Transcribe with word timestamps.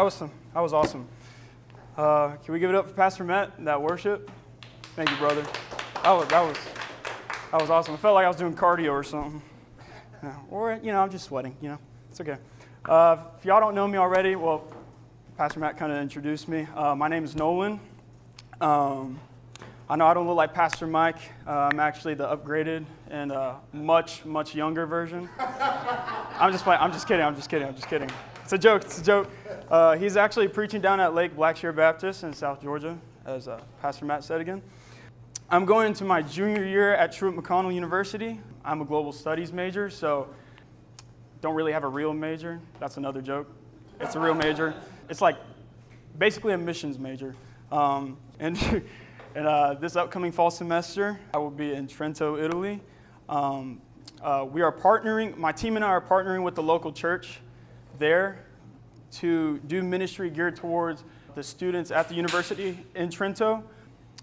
that 0.00 0.04
was 0.04 0.14
some, 0.14 0.30
that 0.54 0.60
was 0.60 0.72
awesome. 0.72 1.06
Uh, 1.94 2.30
can 2.42 2.54
we 2.54 2.58
give 2.58 2.70
it 2.70 2.74
up 2.74 2.86
for 2.86 2.94
Pastor 2.94 3.22
Matt 3.22 3.62
that 3.66 3.82
worship? 3.82 4.30
Thank 4.96 5.10
you, 5.10 5.16
brother. 5.18 5.42
That 6.02 6.12
was, 6.12 6.28
that 6.28 6.40
was, 6.40 6.56
that 7.50 7.60
was 7.60 7.68
awesome. 7.68 7.92
I 7.92 7.96
felt 7.98 8.14
like 8.14 8.24
I 8.24 8.28
was 8.28 8.38
doing 8.38 8.56
cardio 8.56 8.92
or 8.92 9.02
something. 9.02 9.42
Yeah, 10.22 10.36
or, 10.50 10.80
you 10.82 10.90
know, 10.90 11.02
I'm 11.02 11.10
just 11.10 11.26
sweating, 11.26 11.54
you 11.60 11.68
know. 11.68 11.78
It's 12.08 12.18
okay. 12.18 12.38
Uh, 12.86 13.18
if 13.38 13.44
y'all 13.44 13.60
don't 13.60 13.74
know 13.74 13.86
me 13.86 13.98
already, 13.98 14.36
well, 14.36 14.64
Pastor 15.36 15.60
Matt 15.60 15.76
kind 15.76 15.92
of 15.92 15.98
introduced 15.98 16.48
me. 16.48 16.66
Uh, 16.74 16.94
my 16.94 17.08
name 17.08 17.22
is 17.22 17.36
Nolan. 17.36 17.78
Um, 18.58 19.20
I 19.86 19.96
know 19.96 20.06
I 20.06 20.14
don't 20.14 20.26
look 20.26 20.36
like 20.38 20.54
Pastor 20.54 20.86
Mike. 20.86 21.18
Uh, 21.46 21.68
I'm 21.70 21.78
actually 21.78 22.14
the 22.14 22.34
upgraded 22.34 22.86
and 23.10 23.32
uh, 23.32 23.56
much, 23.74 24.24
much 24.24 24.54
younger 24.54 24.86
version. 24.86 25.28
I'm 25.38 26.52
just 26.52 26.64
playing. 26.64 26.80
I'm 26.80 26.90
just 26.90 27.06
kidding. 27.06 27.26
I'm 27.26 27.36
just 27.36 27.50
kidding. 27.50 27.68
I'm 27.68 27.74
just 27.74 27.86
kidding. 27.86 28.08
It's 28.50 28.66
a 28.66 28.68
joke. 28.68 28.82
It's 28.82 28.98
a 28.98 29.04
joke. 29.04 29.30
Uh, 29.70 29.96
he's 29.96 30.16
actually 30.16 30.48
preaching 30.48 30.80
down 30.80 30.98
at 30.98 31.14
Lake 31.14 31.36
Blackshear 31.36 31.72
Baptist 31.72 32.24
in 32.24 32.32
South 32.32 32.60
Georgia, 32.60 32.98
as 33.24 33.46
uh, 33.46 33.60
Pastor 33.80 34.06
Matt 34.06 34.24
said 34.24 34.40
again. 34.40 34.60
I'm 35.50 35.64
going 35.64 35.86
into 35.86 36.02
my 36.02 36.20
junior 36.20 36.64
year 36.64 36.92
at 36.92 37.12
Truett 37.12 37.36
McConnell 37.36 37.72
University. 37.72 38.40
I'm 38.64 38.80
a 38.80 38.84
global 38.84 39.12
studies 39.12 39.52
major, 39.52 39.88
so 39.88 40.26
don't 41.40 41.54
really 41.54 41.70
have 41.70 41.84
a 41.84 41.88
real 41.88 42.12
major. 42.12 42.60
That's 42.80 42.96
another 42.96 43.22
joke. 43.22 43.48
It's 44.00 44.16
a 44.16 44.18
real 44.18 44.34
major. 44.34 44.74
It's 45.08 45.20
like 45.20 45.36
basically 46.18 46.52
a 46.52 46.58
missions 46.58 46.98
major. 46.98 47.36
Um, 47.70 48.16
and 48.40 48.58
and 49.36 49.46
uh, 49.46 49.74
this 49.74 49.94
upcoming 49.94 50.32
fall 50.32 50.50
semester, 50.50 51.20
I 51.32 51.38
will 51.38 51.50
be 51.50 51.72
in 51.72 51.86
Trento, 51.86 52.42
Italy. 52.42 52.80
Um, 53.28 53.80
uh, 54.20 54.44
we 54.50 54.60
are 54.60 54.72
partnering, 54.72 55.36
my 55.36 55.52
team 55.52 55.76
and 55.76 55.84
I 55.84 55.90
are 55.90 56.00
partnering 56.00 56.42
with 56.42 56.56
the 56.56 56.64
local 56.64 56.92
church 56.92 57.38
there 58.00 58.44
to 59.12 59.58
do 59.66 59.82
ministry 59.82 60.30
geared 60.30 60.56
towards 60.56 61.04
the 61.34 61.42
students 61.42 61.92
at 61.92 62.08
the 62.08 62.14
university 62.14 62.76
in 62.96 63.08
Trento 63.08 63.62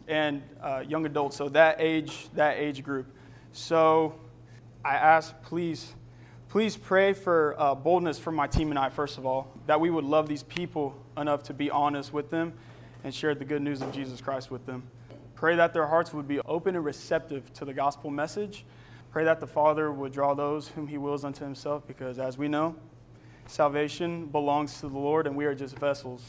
and 0.08 0.42
uh, 0.62 0.84
young 0.88 1.06
adults, 1.06 1.38
so 1.38 1.50
that 1.50 1.78
age, 1.80 2.28
that 2.34 2.58
age 2.58 2.84
group. 2.84 3.08
So 3.52 4.16
I 4.84 4.96
ask, 4.96 5.34
please, 5.44 5.94
please 6.50 6.78
pray 6.78 7.14
for 7.14 7.56
uh, 7.58 7.76
boldness 7.76 8.20
for 8.20 8.32
my 8.32 8.48
team 8.48 8.70
and 8.70 8.80
I, 8.80 8.90
first 8.90 9.18
of 9.18 9.26
all, 9.26 9.54
that 9.68 9.80
we 9.80 9.90
would 9.90 10.06
love 10.06 10.28
these 10.28 10.44
people 10.44 10.96
enough 11.18 11.44
to 11.44 11.54
be 11.54 11.70
honest 11.70 12.14
with 12.14 12.30
them 12.30 12.54
and 13.04 13.14
share 13.14 13.36
the 13.36 13.46
good 13.46 13.62
news 13.62 13.82
of 13.82 13.92
Jesus 13.92 14.22
Christ 14.22 14.52
with 14.52 14.66
them. 14.66 14.84
Pray 15.36 15.56
that 15.56 15.74
their 15.74 15.88
hearts 15.88 16.14
would 16.14 16.28
be 16.28 16.40
open 16.42 16.76
and 16.76 16.84
receptive 16.84 17.54
to 17.54 17.66
the 17.66 17.74
gospel 17.74 18.10
message. 18.10 18.66
Pray 19.12 19.24
that 19.26 19.40
the 19.40 19.48
Father 19.48 19.92
would 19.92 20.12
draw 20.12 20.34
those 20.34 20.70
whom 20.70 20.88
He 20.88 20.98
wills 20.98 21.24
unto 21.24 21.44
Himself, 21.44 21.86
because 21.86 22.18
as 22.18 22.38
we 22.38 22.48
know, 22.48 22.76
Salvation 23.48 24.26
belongs 24.26 24.82
to 24.82 24.90
the 24.90 24.98
Lord, 24.98 25.26
and 25.26 25.36
we 25.36 25.46
are 25.46 25.56
just 25.56 25.78
vessels. 25.80 26.24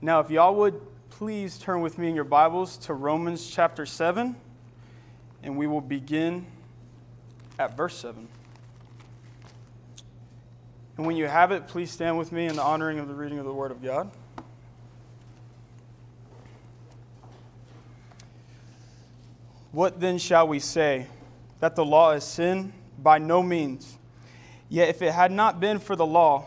Now, 0.00 0.20
if 0.20 0.30
y'all 0.30 0.54
would 0.54 0.80
please 1.10 1.58
turn 1.58 1.80
with 1.80 1.98
me 1.98 2.08
in 2.08 2.14
your 2.14 2.24
Bibles 2.24 2.76
to 2.78 2.94
Romans 2.94 3.48
chapter 3.48 3.84
7, 3.84 4.36
and 5.42 5.56
we 5.58 5.66
will 5.66 5.80
begin 5.80 6.46
at 7.58 7.76
verse 7.76 7.96
7. 7.96 8.28
And 10.96 11.06
when 11.06 11.16
you 11.16 11.26
have 11.26 11.50
it, 11.52 11.66
please 11.66 11.90
stand 11.90 12.16
with 12.16 12.32
me 12.32 12.46
in 12.46 12.56
the 12.56 12.62
honoring 12.62 12.98
of 12.98 13.08
the 13.08 13.14
reading 13.14 13.38
of 13.38 13.44
the 13.44 13.52
Word 13.52 13.70
of 13.72 13.82
God. 13.82 14.10
What 19.72 20.00
then 20.00 20.18
shall 20.18 20.46
we 20.46 20.60
say? 20.60 21.06
That 21.60 21.76
the 21.76 21.84
law 21.84 22.12
is 22.12 22.24
sin? 22.24 22.72
By 22.98 23.18
no 23.18 23.42
means. 23.42 23.98
Yet 24.68 24.88
if 24.90 25.02
it 25.02 25.12
had 25.12 25.32
not 25.32 25.60
been 25.60 25.78
for 25.78 25.96
the 25.96 26.06
law, 26.06 26.46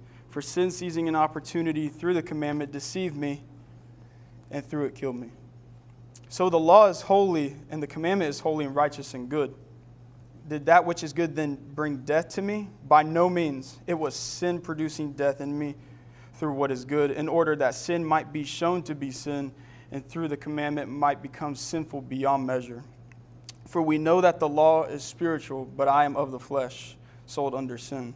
For 0.31 0.41
sin 0.41 0.71
seizing 0.71 1.09
an 1.09 1.15
opportunity 1.15 1.89
through 1.89 2.13
the 2.13 2.23
commandment 2.23 2.71
deceived 2.71 3.17
me, 3.17 3.43
and 4.49 4.65
through 4.65 4.85
it 4.85 4.95
killed 4.95 5.17
me. 5.17 5.29
So 6.29 6.49
the 6.49 6.57
law 6.57 6.87
is 6.87 7.01
holy, 7.01 7.57
and 7.69 7.83
the 7.83 7.87
commandment 7.87 8.29
is 8.29 8.39
holy 8.39 8.63
and 8.63 8.73
righteous 8.73 9.13
and 9.13 9.27
good. 9.27 9.53
Did 10.47 10.67
that 10.67 10.85
which 10.85 11.03
is 11.03 11.11
good 11.11 11.35
then 11.35 11.57
bring 11.75 11.97
death 11.97 12.29
to 12.29 12.41
me? 12.41 12.69
By 12.87 13.03
no 13.03 13.29
means. 13.29 13.81
It 13.85 13.93
was 13.93 14.15
sin 14.15 14.61
producing 14.61 15.11
death 15.11 15.41
in 15.41 15.59
me 15.59 15.75
through 16.35 16.53
what 16.53 16.71
is 16.71 16.85
good, 16.85 17.11
in 17.11 17.27
order 17.27 17.53
that 17.57 17.75
sin 17.75 18.03
might 18.03 18.31
be 18.31 18.45
shown 18.45 18.83
to 18.83 18.95
be 18.95 19.11
sin, 19.11 19.51
and 19.91 20.07
through 20.07 20.29
the 20.29 20.37
commandment 20.37 20.89
might 20.89 21.21
become 21.21 21.55
sinful 21.55 22.03
beyond 22.03 22.47
measure. 22.47 22.83
For 23.67 23.81
we 23.81 23.97
know 23.97 24.21
that 24.21 24.39
the 24.39 24.47
law 24.47 24.85
is 24.85 25.03
spiritual, 25.03 25.65
but 25.65 25.89
I 25.89 26.05
am 26.05 26.15
of 26.15 26.31
the 26.31 26.39
flesh, 26.39 26.95
sold 27.25 27.53
under 27.53 27.77
sin. 27.77 28.15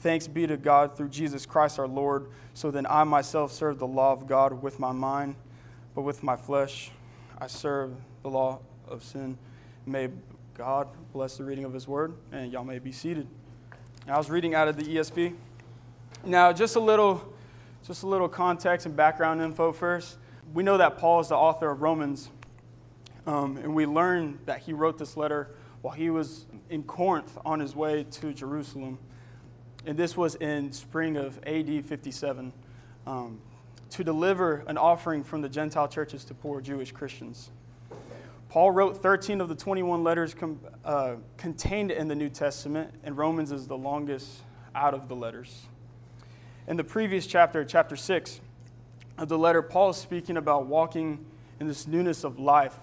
Thanks 0.00 0.28
be 0.28 0.46
to 0.46 0.56
God 0.56 0.96
through 0.96 1.08
Jesus 1.08 1.46
Christ 1.46 1.78
our 1.78 1.88
Lord. 1.88 2.28
So 2.54 2.70
then 2.70 2.86
I 2.88 3.04
myself 3.04 3.52
serve 3.52 3.78
the 3.78 3.86
law 3.86 4.12
of 4.12 4.26
God 4.26 4.62
with 4.62 4.78
my 4.78 4.92
mind, 4.92 5.36
but 5.94 6.02
with 6.02 6.22
my 6.22 6.36
flesh 6.36 6.90
I 7.38 7.46
serve 7.46 7.92
the 8.22 8.30
law 8.30 8.60
of 8.88 9.02
sin. 9.02 9.38
May 9.86 10.08
God 10.54 10.88
bless 11.12 11.36
the 11.36 11.44
reading 11.44 11.64
of 11.64 11.72
his 11.72 11.86
word, 11.86 12.14
and 12.32 12.52
y'all 12.52 12.64
may 12.64 12.78
be 12.78 12.92
seated. 12.92 13.26
I 14.06 14.16
was 14.16 14.30
reading 14.30 14.54
out 14.54 14.68
of 14.68 14.76
the 14.76 14.84
ESV. 14.84 15.34
Now, 16.24 16.52
just 16.52 16.76
a 16.76 16.80
little, 16.80 17.34
just 17.86 18.02
a 18.02 18.06
little 18.06 18.28
context 18.28 18.86
and 18.86 18.96
background 18.96 19.40
info 19.42 19.72
first. 19.72 20.18
We 20.54 20.62
know 20.62 20.78
that 20.78 20.98
Paul 20.98 21.20
is 21.20 21.28
the 21.28 21.36
author 21.36 21.70
of 21.70 21.82
Romans, 21.82 22.30
um, 23.26 23.56
and 23.56 23.74
we 23.74 23.86
learn 23.86 24.38
that 24.46 24.60
he 24.60 24.72
wrote 24.72 24.98
this 24.98 25.16
letter 25.16 25.50
while 25.82 25.94
he 25.94 26.10
was 26.10 26.46
in 26.70 26.84
Corinth 26.84 27.36
on 27.44 27.60
his 27.60 27.74
way 27.74 28.04
to 28.12 28.32
Jerusalem 28.32 28.98
and 29.86 29.96
this 29.96 30.16
was 30.16 30.34
in 30.34 30.72
spring 30.72 31.16
of 31.16 31.38
AD 31.46 31.84
57, 31.86 32.52
um, 33.06 33.40
to 33.90 34.02
deliver 34.02 34.64
an 34.66 34.76
offering 34.76 35.22
from 35.22 35.42
the 35.42 35.48
Gentile 35.48 35.86
churches 35.86 36.24
to 36.24 36.34
poor 36.34 36.60
Jewish 36.60 36.90
Christians. 36.90 37.50
Paul 38.48 38.72
wrote 38.72 39.00
13 39.00 39.40
of 39.40 39.48
the 39.48 39.54
21 39.54 40.02
letters 40.02 40.34
com- 40.34 40.60
uh, 40.84 41.16
contained 41.36 41.92
in 41.92 42.08
the 42.08 42.14
New 42.14 42.28
Testament, 42.28 42.92
and 43.04 43.16
Romans 43.16 43.52
is 43.52 43.68
the 43.68 43.76
longest 43.76 44.28
out 44.74 44.92
of 44.92 45.08
the 45.08 45.14
letters. 45.14 45.66
In 46.66 46.76
the 46.76 46.84
previous 46.84 47.26
chapter, 47.26 47.64
chapter 47.64 47.94
6 47.94 48.40
of 49.18 49.28
the 49.28 49.38
letter, 49.38 49.62
Paul 49.62 49.90
is 49.90 49.96
speaking 49.96 50.36
about 50.36 50.66
walking 50.66 51.24
in 51.60 51.68
this 51.68 51.86
newness 51.86 52.24
of 52.24 52.40
life 52.40 52.76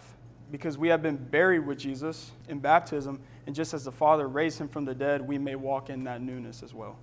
because 0.51 0.77
we 0.77 0.87
have 0.87 1.01
been 1.01 1.17
buried 1.17 1.65
with 1.65 1.79
Jesus 1.79 2.31
in 2.47 2.59
baptism 2.59 3.19
and 3.45 3.55
just 3.55 3.73
as 3.73 3.83
the 3.83 3.91
Father 3.91 4.27
raised 4.27 4.59
him 4.59 4.67
from 4.67 4.85
the 4.85 4.95
dead, 4.95 5.21
we 5.21 5.37
may 5.37 5.55
walk 5.55 5.89
in 5.89 6.03
that 6.05 6.21
newness 6.21 6.63
as 6.63 6.73
well. 6.73 6.97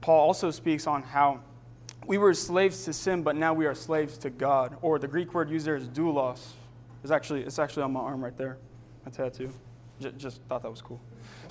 Paul 0.00 0.20
also 0.20 0.50
speaks 0.50 0.86
on 0.86 1.02
how 1.02 1.40
we 2.06 2.18
were 2.18 2.34
slaves 2.34 2.84
to 2.84 2.92
sin, 2.92 3.22
but 3.22 3.36
now 3.36 3.52
we 3.52 3.66
are 3.66 3.74
slaves 3.74 4.18
to 4.18 4.30
God. 4.30 4.76
Or 4.82 4.98
the 4.98 5.08
Greek 5.08 5.34
word 5.34 5.50
used 5.50 5.66
there 5.66 5.76
is 5.76 5.88
doulos, 5.88 6.40
It's 7.02 7.12
actually, 7.12 7.42
it's 7.42 7.58
actually 7.58 7.82
on 7.82 7.92
my 7.92 8.00
arm 8.00 8.22
right 8.22 8.36
there, 8.36 8.58
a 9.06 9.10
tattoo. 9.10 9.52
J- 10.00 10.12
just 10.16 10.40
thought 10.48 10.62
that 10.62 10.70
was 10.70 10.82
cool. 10.82 11.00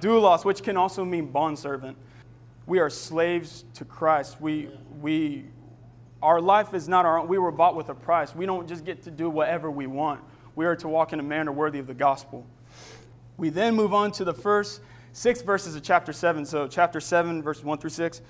Doulos, 0.00 0.44
which 0.44 0.62
can 0.62 0.76
also 0.76 1.04
mean 1.04 1.26
bondservant. 1.30 1.96
We 2.66 2.78
are 2.78 2.90
slaves 2.90 3.64
to 3.74 3.84
Christ. 3.84 4.40
We, 4.40 4.68
we, 5.00 5.46
our 6.22 6.40
life 6.40 6.74
is 6.74 6.88
not 6.88 7.06
our 7.06 7.18
own. 7.18 7.28
We 7.28 7.38
were 7.38 7.50
bought 7.50 7.76
with 7.76 7.88
a 7.88 7.94
price. 7.94 8.34
We 8.34 8.46
don't 8.46 8.68
just 8.68 8.84
get 8.84 9.02
to 9.04 9.10
do 9.10 9.30
whatever 9.30 9.70
we 9.70 9.86
want. 9.86 10.20
We 10.54 10.66
are 10.66 10.76
to 10.76 10.88
walk 10.88 11.12
in 11.12 11.20
a 11.20 11.22
manner 11.22 11.52
worthy 11.52 11.78
of 11.78 11.86
the 11.86 11.94
gospel. 11.94 12.46
We 13.36 13.48
then 13.48 13.74
move 13.74 13.94
on 13.94 14.12
to 14.12 14.24
the 14.24 14.34
first 14.34 14.80
six 15.12 15.42
verses 15.42 15.74
of 15.74 15.82
chapter 15.82 16.12
7. 16.12 16.44
So, 16.44 16.68
chapter 16.68 17.00
7, 17.00 17.42
verses 17.42 17.64
1 17.64 17.78
through 17.78 17.90
6, 17.90 18.20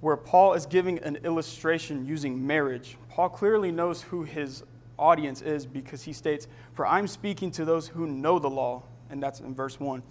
where 0.00 0.16
Paul 0.16 0.54
is 0.54 0.66
giving 0.66 0.98
an 1.00 1.16
illustration 1.24 2.06
using 2.06 2.46
marriage. 2.46 2.96
Paul 3.10 3.28
clearly 3.28 3.70
knows 3.70 4.02
who 4.02 4.24
his 4.24 4.62
audience 4.98 5.42
is 5.42 5.66
because 5.66 6.02
he 6.02 6.12
states, 6.12 6.46
For 6.72 6.86
I'm 6.86 7.06
speaking 7.06 7.50
to 7.52 7.64
those 7.64 7.88
who 7.88 8.06
know 8.06 8.38
the 8.38 8.50
law. 8.50 8.82
And 9.10 9.22
that's 9.22 9.40
in 9.40 9.54
verse 9.54 9.80
1. 9.80 10.02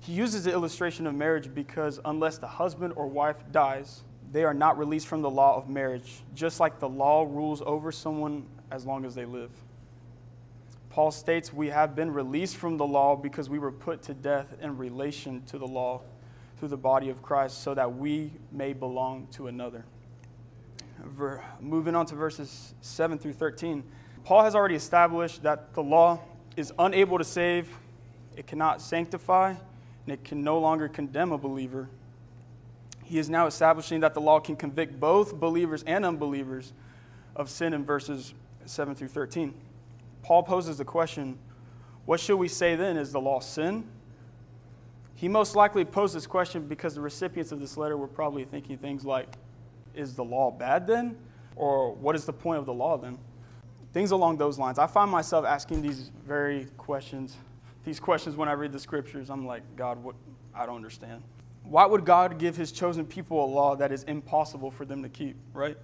He 0.00 0.12
uses 0.12 0.44
the 0.44 0.52
illustration 0.52 1.06
of 1.06 1.14
marriage 1.14 1.52
because 1.54 2.00
unless 2.04 2.38
the 2.38 2.46
husband 2.46 2.94
or 2.96 3.06
wife 3.06 3.36
dies, 3.52 4.02
they 4.32 4.44
are 4.44 4.54
not 4.54 4.78
released 4.78 5.06
from 5.06 5.22
the 5.22 5.30
law 5.30 5.56
of 5.56 5.68
marriage, 5.68 6.22
just 6.34 6.58
like 6.58 6.78
the 6.78 6.88
law 6.88 7.22
rules 7.22 7.62
over 7.62 7.92
someone 7.92 8.46
as 8.70 8.86
long 8.86 9.04
as 9.04 9.14
they 9.14 9.24
live. 9.24 9.50
Paul 10.90 11.12
states 11.12 11.52
we 11.52 11.68
have 11.68 11.94
been 11.94 12.12
released 12.12 12.56
from 12.56 12.76
the 12.76 12.86
law 12.86 13.14
because 13.14 13.48
we 13.48 13.60
were 13.60 13.70
put 13.70 14.02
to 14.02 14.14
death 14.14 14.56
in 14.60 14.76
relation 14.76 15.42
to 15.46 15.56
the 15.56 15.66
law 15.66 16.02
through 16.58 16.68
the 16.68 16.76
body 16.76 17.10
of 17.10 17.22
Christ 17.22 17.62
so 17.62 17.74
that 17.74 17.96
we 17.96 18.32
may 18.50 18.72
belong 18.72 19.28
to 19.32 19.46
another. 19.46 19.84
Moving 21.60 21.94
on 21.94 22.06
to 22.06 22.14
verses 22.16 22.74
7 22.80 23.18
through 23.18 23.34
13. 23.34 23.84
Paul 24.24 24.42
has 24.42 24.54
already 24.54 24.74
established 24.74 25.44
that 25.44 25.74
the 25.74 25.82
law 25.82 26.20
is 26.56 26.72
unable 26.78 27.18
to 27.18 27.24
save, 27.24 27.68
it 28.36 28.46
cannot 28.46 28.82
sanctify, 28.82 29.50
and 29.50 30.12
it 30.12 30.24
can 30.24 30.42
no 30.42 30.58
longer 30.58 30.88
condemn 30.88 31.32
a 31.32 31.38
believer. 31.38 31.88
He 33.04 33.18
is 33.18 33.30
now 33.30 33.46
establishing 33.46 34.00
that 34.00 34.14
the 34.14 34.20
law 34.20 34.40
can 34.40 34.56
convict 34.56 34.98
both 34.98 35.34
believers 35.36 35.84
and 35.84 36.04
unbelievers 36.04 36.72
of 37.36 37.48
sin 37.48 37.72
in 37.74 37.84
verses 37.84 38.34
7 38.66 38.94
through 38.94 39.08
13. 39.08 39.54
Paul 40.22 40.42
poses 40.42 40.78
the 40.78 40.84
question 40.84 41.38
what 42.06 42.18
should 42.18 42.38
we 42.38 42.48
say 42.48 42.74
then? 42.74 42.96
Is 42.96 43.12
the 43.12 43.20
law 43.20 43.40
sin? 43.40 43.86
He 45.14 45.28
most 45.28 45.54
likely 45.54 45.84
posed 45.84 46.14
this 46.14 46.26
question 46.26 46.66
because 46.66 46.94
the 46.94 47.00
recipients 47.00 47.52
of 47.52 47.60
this 47.60 47.76
letter 47.76 47.96
were 47.96 48.08
probably 48.08 48.44
thinking 48.44 48.78
things 48.78 49.04
like, 49.04 49.36
Is 49.94 50.14
the 50.14 50.24
law 50.24 50.50
bad 50.50 50.86
then? 50.86 51.16
Or 51.56 51.94
what 51.94 52.16
is 52.16 52.24
the 52.24 52.32
point 52.32 52.58
of 52.58 52.66
the 52.66 52.72
law 52.72 52.96
then? 52.96 53.18
Things 53.92 54.12
along 54.12 54.38
those 54.38 54.58
lines. 54.58 54.78
I 54.78 54.86
find 54.86 55.10
myself 55.10 55.44
asking 55.44 55.82
these 55.82 56.10
very 56.26 56.66
questions 56.76 57.36
these 57.84 58.00
questions 58.00 58.36
when 58.36 58.48
I 58.48 58.52
read 58.52 58.72
the 58.72 58.78
scriptures. 58.78 59.30
I'm 59.30 59.46
like, 59.46 59.62
God, 59.76 60.02
what? 60.02 60.14
I 60.54 60.66
don't 60.66 60.76
understand. 60.76 61.22
Why 61.62 61.86
would 61.86 62.04
God 62.04 62.38
give 62.38 62.56
his 62.56 62.72
chosen 62.72 63.06
people 63.06 63.44
a 63.44 63.46
law 63.46 63.76
that 63.76 63.92
is 63.92 64.02
impossible 64.04 64.70
for 64.70 64.84
them 64.84 65.02
to 65.02 65.08
keep, 65.08 65.36
right? 65.52 65.76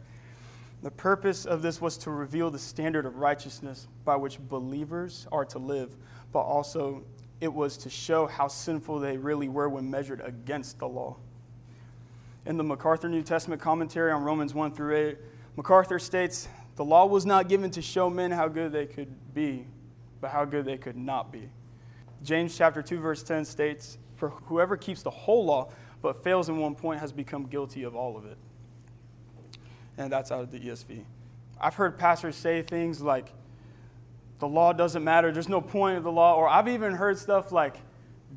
The 0.82 0.90
purpose 0.90 1.46
of 1.46 1.62
this 1.62 1.80
was 1.80 1.96
to 1.98 2.10
reveal 2.10 2.50
the 2.50 2.58
standard 2.58 3.06
of 3.06 3.16
righteousness 3.16 3.88
by 4.04 4.16
which 4.16 4.38
believers 4.38 5.26
are 5.32 5.44
to 5.46 5.58
live, 5.58 5.96
but 6.32 6.40
also 6.40 7.02
it 7.40 7.52
was 7.52 7.76
to 7.78 7.90
show 7.90 8.26
how 8.26 8.48
sinful 8.48 9.00
they 9.00 9.16
really 9.16 9.48
were 9.48 9.68
when 9.68 9.90
measured 9.90 10.20
against 10.20 10.78
the 10.78 10.88
law. 10.88 11.16
In 12.44 12.56
the 12.56 12.64
MacArthur 12.64 13.08
New 13.08 13.22
Testament 13.22 13.60
commentary 13.60 14.12
on 14.12 14.22
Romans 14.22 14.54
1 14.54 14.72
through 14.72 14.96
8, 14.96 15.18
MacArthur 15.56 15.98
states, 15.98 16.48
The 16.76 16.84
law 16.84 17.06
was 17.06 17.26
not 17.26 17.48
given 17.48 17.70
to 17.72 17.82
show 17.82 18.08
men 18.08 18.30
how 18.30 18.48
good 18.48 18.70
they 18.70 18.86
could 18.86 19.34
be, 19.34 19.66
but 20.20 20.30
how 20.30 20.44
good 20.44 20.64
they 20.64 20.78
could 20.78 20.96
not 20.96 21.32
be. 21.32 21.48
James 22.22 22.56
chapter 22.56 22.82
2 22.82 23.00
verse 23.00 23.22
10 23.22 23.44
states, 23.44 23.98
"For 24.16 24.30
whoever 24.30 24.76
keeps 24.76 25.02
the 25.02 25.10
whole 25.10 25.44
law 25.44 25.70
but 26.02 26.22
fails 26.22 26.48
in 26.48 26.58
one 26.58 26.74
point 26.74 27.00
has 27.00 27.12
become 27.12 27.46
guilty 27.46 27.82
of 27.82 27.96
all 27.96 28.16
of 28.16 28.24
it." 28.24 28.38
And 29.98 30.12
that's 30.12 30.30
out 30.30 30.42
of 30.42 30.50
the 30.50 30.58
ESV. 30.58 31.04
I've 31.60 31.74
heard 31.74 31.98
pastors 31.98 32.36
say 32.36 32.62
things 32.62 33.00
like 33.00 33.32
the 34.38 34.46
law 34.46 34.72
doesn't 34.72 35.02
matter, 35.02 35.32
there's 35.32 35.48
no 35.48 35.62
point 35.62 35.96
of 35.96 36.04
the 36.04 36.12
law, 36.12 36.36
or 36.36 36.46
I've 36.48 36.68
even 36.68 36.92
heard 36.92 37.18
stuff 37.18 37.52
like 37.52 37.76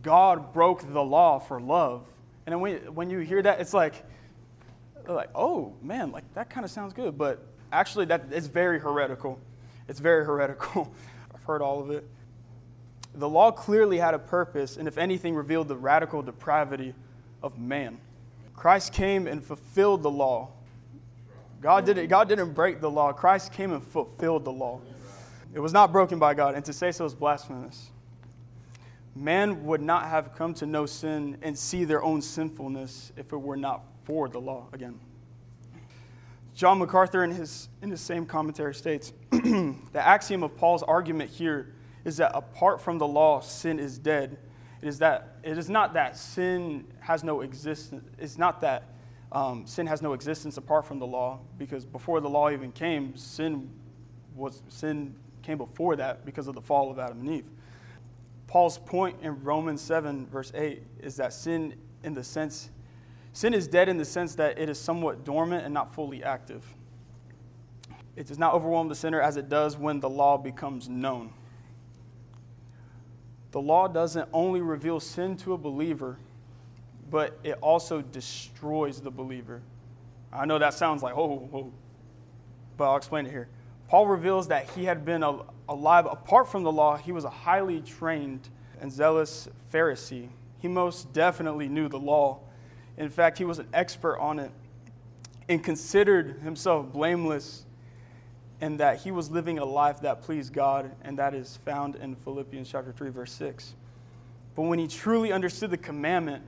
God 0.01 0.53
broke 0.53 0.81
the 0.93 1.03
law 1.03 1.39
for 1.39 1.59
love. 1.59 2.07
And 2.45 2.61
when, 2.61 2.77
when 2.95 3.09
you 3.09 3.19
hear 3.19 3.41
that, 3.41 3.59
it's 3.59 3.73
like, 3.73 3.95
like, 5.05 5.29
oh 5.35 5.73
man, 5.81 6.11
like 6.11 6.33
that 6.35 6.49
kind 6.49 6.63
of 6.63 6.71
sounds 6.71 6.93
good, 6.93 7.17
but 7.17 7.45
actually 7.71 8.05
that 8.05 8.25
it's 8.31 8.47
very 8.47 8.79
heretical. 8.79 9.39
It's 9.89 9.99
very 9.99 10.25
heretical. 10.27 10.93
I've 11.33 11.43
heard 11.43 11.61
all 11.61 11.81
of 11.81 11.91
it 11.91 12.07
the 13.13 13.29
law 13.29 13.51
clearly 13.51 13.97
had 13.97 14.13
a 14.13 14.19
purpose, 14.19 14.77
and 14.77 14.87
if 14.87 14.97
anything, 14.97 15.35
revealed 15.35 15.67
the 15.67 15.75
radical 15.75 16.21
depravity 16.21 16.93
of 17.41 17.57
man. 17.57 17.99
Christ 18.55 18.93
came 18.93 19.27
and 19.27 19.43
fulfilled 19.43 20.03
the 20.03 20.11
law. 20.11 20.49
God 21.61 21.85
didn't, 21.85 22.07
God 22.07 22.29
didn't 22.29 22.53
break 22.53 22.79
the 22.79 22.89
law. 22.89 23.11
Christ 23.11 23.51
came 23.51 23.73
and 23.73 23.83
fulfilled 23.83 24.45
the 24.45 24.51
law. 24.51 24.79
It 25.53 25.59
was 25.59 25.73
not 25.73 25.91
broken 25.91 26.19
by 26.19 26.33
God, 26.33 26.55
and 26.55 26.63
to 26.65 26.73
say 26.73 26.91
so 26.91 27.05
is 27.05 27.13
blasphemous. 27.13 27.91
Man 29.15 29.65
would 29.65 29.81
not 29.81 30.05
have 30.05 30.35
come 30.35 30.53
to 30.55 30.65
know 30.65 30.85
sin 30.85 31.37
and 31.41 31.57
see 31.57 31.83
their 31.83 32.03
own 32.03 32.21
sinfulness 32.21 33.11
if 33.17 33.33
it 33.33 33.37
were 33.37 33.57
not 33.57 33.83
for 34.03 34.29
the 34.29 34.39
law 34.39 34.67
again. 34.71 34.99
John 36.53 36.79
MacArthur, 36.79 37.23
in 37.23 37.31
his, 37.31 37.69
in 37.81 37.89
his 37.89 38.01
same 38.01 38.25
commentary, 38.25 38.75
states 38.75 39.13
the 39.31 39.75
axiom 39.95 40.43
of 40.43 40.55
Paul's 40.55 40.83
argument 40.83 41.29
here 41.29 41.73
is 42.05 42.17
that 42.17 42.31
apart 42.35 42.81
from 42.81 42.97
the 42.97 43.07
law, 43.07 43.39
sin 43.39 43.79
is 43.79 43.97
dead. 43.97 44.37
It 44.81 44.87
is 44.87 44.99
that 44.99 45.37
it 45.43 45.57
is 45.57 45.69
not 45.69 45.93
that 45.93 46.17
sin 46.17 46.85
has 46.99 47.23
no 47.23 47.41
existence. 47.41 48.03
It's 48.17 48.37
not 48.37 48.61
that 48.61 48.83
um, 49.31 49.67
sin 49.67 49.85
has 49.87 50.01
no 50.01 50.13
existence 50.13 50.57
apart 50.57 50.85
from 50.85 50.99
the 50.99 51.07
law, 51.07 51.39
because 51.57 51.85
before 51.85 52.19
the 52.19 52.29
law 52.29 52.49
even 52.49 52.71
came, 52.71 53.15
sin 53.15 53.69
was 54.35 54.61
sin 54.69 55.15
came 55.43 55.57
before 55.57 55.95
that 55.95 56.25
because 56.25 56.47
of 56.47 56.55
the 56.55 56.61
fall 56.61 56.89
of 56.91 56.99
Adam 56.99 57.19
and 57.19 57.29
Eve. 57.29 57.45
Paul's 58.47 58.79
point 58.79 59.17
in 59.21 59.43
Romans 59.43 59.81
7, 59.81 60.25
verse 60.27 60.51
8, 60.55 60.81
is 61.01 61.17
that 61.17 61.33
sin 61.33 61.75
in 62.03 62.13
the 62.13 62.23
sense 62.23 62.69
sin 63.31 63.53
is 63.53 63.67
dead 63.67 63.87
in 63.89 63.97
the 63.97 64.05
sense 64.05 64.35
that 64.35 64.57
it 64.57 64.69
is 64.69 64.79
somewhat 64.79 65.23
dormant 65.23 65.63
and 65.63 65.73
not 65.73 65.93
fully 65.93 66.23
active. 66.23 66.65
It 68.15 68.27
does 68.27 68.39
not 68.39 68.53
overwhelm 68.53 68.89
the 68.89 68.95
sinner 68.95 69.21
as 69.21 69.37
it 69.37 69.47
does 69.47 69.77
when 69.77 69.99
the 69.99 70.09
law 70.09 70.37
becomes 70.37 70.89
known. 70.89 71.31
The 73.51 73.61
law 73.61 73.87
doesn't 73.87 74.27
only 74.33 74.61
reveal 74.61 74.99
sin 74.99 75.37
to 75.37 75.53
a 75.53 75.57
believer, 75.57 76.17
but 77.09 77.37
it 77.43 77.57
also 77.61 78.01
destroys 78.01 79.01
the 79.01 79.11
believer. 79.11 79.61
I 80.31 80.45
know 80.45 80.59
that 80.59 80.73
sounds 80.73 81.01
like, 81.01 81.15
oh, 81.15 81.49
oh, 81.53 81.73
but 82.77 82.89
I'll 82.89 82.97
explain 82.97 83.25
it 83.25 83.31
here. 83.31 83.47
Paul 83.87 84.07
reveals 84.07 84.47
that 84.49 84.69
he 84.71 84.85
had 84.85 85.03
been 85.03 85.23
a 85.23 85.39
alive 85.69 86.07
apart 86.07 86.49
from 86.49 86.63
the 86.63 86.71
law. 86.71 86.97
He 86.97 87.11
was 87.11 87.23
a 87.23 87.29
highly 87.29 87.81
trained 87.81 88.49
and 88.81 88.91
zealous 88.91 89.47
Pharisee. 89.71 90.29
He 90.57 90.67
most 90.67 91.13
definitely 91.13 91.69
knew 91.69 91.87
the 91.87 91.99
law. 91.99 92.39
In 92.97 93.09
fact, 93.09 93.37
he 93.37 93.45
was 93.45 93.59
an 93.59 93.67
expert 93.73 94.17
on 94.19 94.39
it 94.39 94.51
and 95.47 95.63
considered 95.63 96.39
himself 96.41 96.91
blameless 96.91 97.65
and 98.61 98.79
that 98.79 98.99
he 98.99 99.11
was 99.11 99.31
living 99.31 99.57
a 99.57 99.65
life 99.65 100.01
that 100.01 100.21
pleased 100.21 100.51
God, 100.51 100.91
and 101.01 101.17
that 101.17 101.33
is 101.33 101.57
found 101.63 101.95
in 101.95 102.13
Philippians 102.13 102.69
chapter 102.69 102.91
3, 102.91 103.09
verse 103.09 103.31
6. 103.31 103.73
But 104.53 104.63
when 104.63 104.79
he 104.79 104.87
truly 104.87 105.31
understood 105.31 105.71
the 105.71 105.77
commandment, 105.77 106.43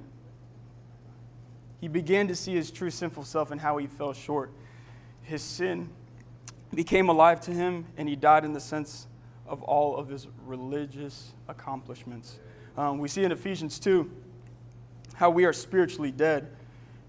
he 1.81 1.87
began 1.87 2.27
to 2.27 2.35
see 2.35 2.53
his 2.53 2.69
true 2.69 2.91
sinful 2.91 3.25
self 3.25 3.49
and 3.49 3.59
how 3.59 3.77
he 3.77 3.87
fell 3.87 4.13
short. 4.13 4.53
His 5.23 5.41
sin 5.41 5.89
became 6.73 7.09
alive 7.09 7.41
to 7.41 7.51
him, 7.51 7.85
and 7.97 8.07
he 8.07 8.15
died 8.15 8.45
in 8.45 8.53
the 8.53 8.59
sense 8.59 9.07
of 9.47 9.63
all 9.63 9.97
of 9.97 10.07
his 10.07 10.27
religious 10.45 11.33
accomplishments. 11.47 12.39
Um, 12.77 12.99
we 12.99 13.07
see 13.07 13.23
in 13.23 13.31
Ephesians 13.31 13.79
2 13.79 14.09
how 15.15 15.31
we 15.31 15.43
are 15.43 15.53
spiritually 15.53 16.11
dead, 16.11 16.55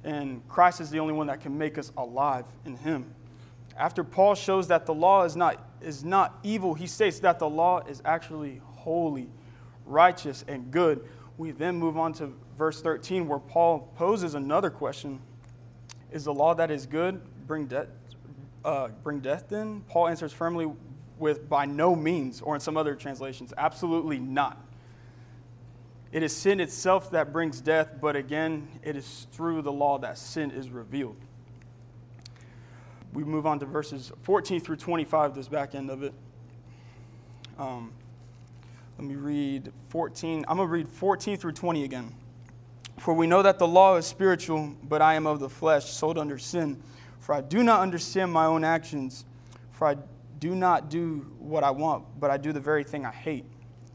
and 0.04 0.46
Christ 0.48 0.80
is 0.80 0.90
the 0.90 0.98
only 0.98 1.12
one 1.12 1.26
that 1.26 1.40
can 1.40 1.56
make 1.56 1.76
us 1.76 1.92
alive 1.96 2.46
in 2.64 2.76
him. 2.76 3.14
After 3.76 4.02
Paul 4.02 4.34
shows 4.34 4.68
that 4.68 4.86
the 4.86 4.94
law 4.94 5.24
is 5.24 5.36
not, 5.36 5.64
is 5.82 6.02
not 6.02 6.38
evil, 6.42 6.74
he 6.74 6.86
states 6.86 7.18
that 7.20 7.38
the 7.38 7.48
law 7.48 7.80
is 7.80 8.02
actually 8.04 8.60
holy, 8.64 9.28
righteous, 9.84 10.44
and 10.48 10.70
good. 10.70 11.06
We 11.38 11.50
then 11.50 11.76
move 11.76 11.96
on 11.96 12.12
to 12.14 12.32
verse 12.56 12.82
13, 12.82 13.26
where 13.26 13.38
Paul 13.38 13.90
poses 13.96 14.34
another 14.34 14.70
question 14.70 15.20
Is 16.10 16.24
the 16.24 16.34
law 16.34 16.54
that 16.54 16.70
is 16.70 16.86
good 16.86 17.20
bring, 17.46 17.66
death, 17.66 17.88
uh, 18.64 18.88
bring 19.02 19.20
death 19.20 19.46
then? 19.48 19.82
Paul 19.88 20.08
answers 20.08 20.32
firmly 20.32 20.70
with 21.18 21.48
by 21.48 21.66
no 21.66 21.94
means, 21.94 22.40
or 22.40 22.54
in 22.54 22.60
some 22.60 22.76
other 22.76 22.94
translations, 22.94 23.52
absolutely 23.56 24.18
not. 24.18 24.60
It 26.10 26.22
is 26.22 26.34
sin 26.34 26.60
itself 26.60 27.10
that 27.12 27.32
brings 27.32 27.60
death, 27.60 27.94
but 28.00 28.16
again, 28.16 28.68
it 28.82 28.96
is 28.96 29.26
through 29.32 29.62
the 29.62 29.72
law 29.72 29.98
that 29.98 30.18
sin 30.18 30.50
is 30.50 30.68
revealed 30.68 31.16
we 33.12 33.24
move 33.24 33.46
on 33.46 33.58
to 33.58 33.66
verses 33.66 34.12
14 34.22 34.60
through 34.60 34.76
25, 34.76 35.34
this 35.34 35.48
back 35.48 35.74
end 35.74 35.90
of 35.90 36.02
it. 36.02 36.14
Um, 37.58 37.92
let 38.98 39.06
me 39.06 39.14
read 39.16 39.72
14. 39.88 40.44
I'm 40.48 40.56
going 40.56 40.68
to 40.68 40.72
read 40.72 40.88
14 40.88 41.36
through 41.36 41.52
20 41.52 41.84
again. 41.84 42.14
For 42.98 43.14
we 43.14 43.26
know 43.26 43.42
that 43.42 43.58
the 43.58 43.66
law 43.66 43.96
is 43.96 44.06
spiritual, 44.06 44.74
but 44.82 45.02
I 45.02 45.14
am 45.14 45.26
of 45.26 45.40
the 45.40 45.48
flesh, 45.48 45.90
sold 45.90 46.18
under 46.18 46.38
sin. 46.38 46.82
For 47.18 47.34
I 47.34 47.40
do 47.40 47.62
not 47.62 47.80
understand 47.80 48.32
my 48.32 48.46
own 48.46 48.64
actions, 48.64 49.24
for 49.72 49.88
I 49.88 49.96
do 50.38 50.54
not 50.54 50.90
do 50.90 51.26
what 51.38 51.64
I 51.64 51.70
want, 51.70 52.04
but 52.18 52.30
I 52.30 52.36
do 52.36 52.52
the 52.52 52.60
very 52.60 52.84
thing 52.84 53.06
I 53.06 53.12
hate. 53.12 53.44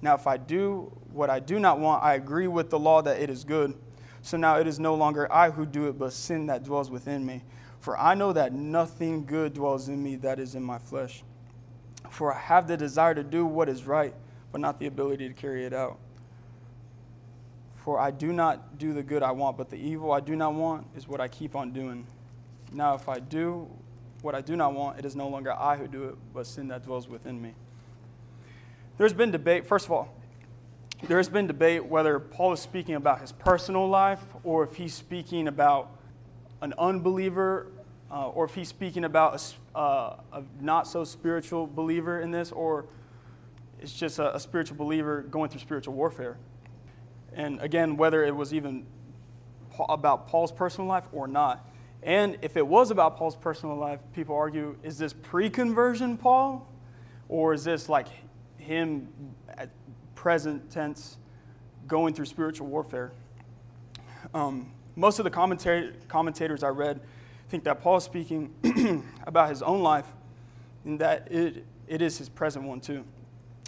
Now, 0.01 0.15
if 0.15 0.27
I 0.27 0.37
do 0.37 0.91
what 1.11 1.29
I 1.29 1.39
do 1.39 1.59
not 1.59 1.79
want, 1.79 2.03
I 2.03 2.15
agree 2.15 2.47
with 2.47 2.69
the 2.69 2.79
law 2.79 3.01
that 3.01 3.21
it 3.21 3.29
is 3.29 3.43
good. 3.43 3.77
So 4.21 4.37
now 4.37 4.59
it 4.59 4.67
is 4.67 4.79
no 4.79 4.95
longer 4.95 5.31
I 5.31 5.51
who 5.51 5.65
do 5.65 5.87
it, 5.87 5.97
but 5.97 6.13
sin 6.13 6.47
that 6.47 6.63
dwells 6.63 6.89
within 6.89 7.25
me. 7.25 7.43
For 7.79 7.97
I 7.97 8.15
know 8.15 8.33
that 8.33 8.53
nothing 8.53 9.25
good 9.25 9.53
dwells 9.53 9.87
in 9.87 10.01
me 10.01 10.15
that 10.17 10.39
is 10.39 10.55
in 10.55 10.63
my 10.63 10.77
flesh. 10.77 11.23
For 12.09 12.33
I 12.33 12.39
have 12.39 12.67
the 12.67 12.77
desire 12.77 13.15
to 13.15 13.23
do 13.23 13.45
what 13.45 13.69
is 13.69 13.85
right, 13.85 14.13
but 14.51 14.61
not 14.61 14.79
the 14.79 14.87
ability 14.87 15.27
to 15.27 15.33
carry 15.33 15.65
it 15.65 15.73
out. 15.73 15.97
For 17.75 17.99
I 17.99 18.11
do 18.11 18.33
not 18.33 18.77
do 18.77 18.93
the 18.93 19.03
good 19.03 19.23
I 19.23 19.31
want, 19.31 19.57
but 19.57 19.69
the 19.69 19.77
evil 19.77 20.11
I 20.11 20.19
do 20.19 20.35
not 20.35 20.53
want 20.53 20.87
is 20.95 21.07
what 21.07 21.21
I 21.21 21.27
keep 21.27 21.55
on 21.55 21.71
doing. 21.71 22.05
Now, 22.71 22.95
if 22.95 23.07
I 23.07 23.19
do 23.19 23.67
what 24.21 24.35
I 24.35 24.41
do 24.41 24.55
not 24.55 24.73
want, 24.73 24.99
it 24.99 25.05
is 25.05 25.15
no 25.15 25.27
longer 25.27 25.53
I 25.53 25.77
who 25.77 25.87
do 25.87 26.03
it, 26.05 26.15
but 26.33 26.45
sin 26.45 26.67
that 26.67 26.83
dwells 26.83 27.07
within 27.07 27.41
me. 27.41 27.53
There's 28.97 29.13
been 29.13 29.31
debate, 29.31 29.65
first 29.65 29.85
of 29.85 29.91
all, 29.91 30.13
there 31.03 31.17
has 31.17 31.29
been 31.29 31.45
debate 31.45 31.85
whether 31.85 32.19
Paul 32.19 32.53
is 32.53 32.59
speaking 32.59 32.95
about 32.95 33.21
his 33.21 33.31
personal 33.31 33.87
life 33.87 34.23
or 34.43 34.63
if 34.63 34.75
he's 34.75 34.93
speaking 34.93 35.47
about 35.47 35.91
an 36.61 36.73
unbeliever 36.77 37.67
uh, 38.09 38.29
or 38.29 38.45
if 38.45 38.55
he's 38.55 38.67
speaking 38.67 39.03
about 39.03 39.55
a, 39.75 39.77
uh, 39.77 40.19
a, 40.33 40.43
not 40.59 40.87
so 40.87 41.03
spiritual 41.03 41.67
believer 41.67 42.19
in 42.19 42.31
this 42.31 42.51
or 42.51 42.85
it's 43.81 43.93
just 43.93 44.19
a, 44.19 44.35
a 44.35 44.39
spiritual 44.39 44.77
believer 44.77 45.21
going 45.21 45.49
through 45.49 45.61
spiritual 45.61 45.93
warfare. 45.93 46.37
And 47.33 47.61
again, 47.61 47.97
whether 47.97 48.23
it 48.23 48.35
was 48.35 48.53
even 48.53 48.85
about 49.87 50.27
Paul's 50.27 50.51
personal 50.51 50.87
life 50.87 51.05
or 51.11 51.27
not. 51.27 51.67
And 52.03 52.37
if 52.41 52.57
it 52.57 52.65
was 52.65 52.91
about 52.91 53.17
Paul's 53.17 53.35
personal 53.35 53.75
life, 53.75 53.99
people 54.13 54.35
argue 54.35 54.77
is 54.83 54.97
this 54.97 55.13
pre 55.13 55.49
conversion 55.49 56.17
Paul? 56.17 56.67
Or 57.29 57.53
is 57.53 57.63
this 57.63 57.89
like 57.89 58.07
him 58.57 59.09
at 59.49 59.69
present 60.15 60.71
tense 60.71 61.17
going 61.87 62.13
through 62.13 62.25
spiritual 62.25 62.67
warfare? 62.67 63.11
Um, 64.33 64.71
most 64.95 65.19
of 65.19 65.25
the 65.25 65.29
commentators 65.29 66.63
I 66.63 66.69
read 66.69 67.01
think 67.49 67.63
that 67.65 67.81
Paul 67.81 67.97
is 67.97 68.03
speaking 68.03 68.53
about 69.27 69.49
his 69.49 69.61
own 69.61 69.81
life 69.83 70.07
and 70.85 70.99
that 70.99 71.31
it, 71.31 71.65
it 71.87 72.01
is 72.01 72.17
his 72.17 72.29
present 72.29 72.65
one 72.65 72.79
too. 72.79 73.03